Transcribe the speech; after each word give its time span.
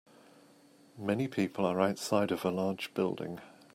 Many 0.97 1.27
people 1.27 1.63
are 1.63 1.79
outside 1.79 2.31
of 2.31 2.43
a 2.43 2.49
large 2.49 2.91
building. 2.95 3.39